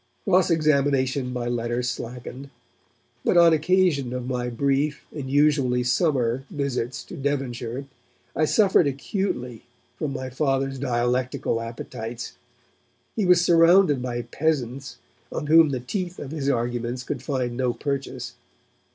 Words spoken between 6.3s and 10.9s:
visits to Devonshire I suffered acutely from my Father's